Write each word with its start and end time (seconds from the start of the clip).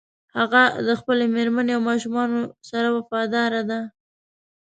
هغه 0.37 0.63
د 0.87 0.89
خپلې 0.99 1.25
مېرمنې 1.35 1.71
او 1.75 1.81
ماشومانو 1.89 2.39
سره 2.69 2.87
وفاداره 2.97 3.61
ده 3.69 3.79